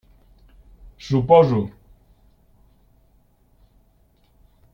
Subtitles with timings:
[1.07, 1.61] Suposo.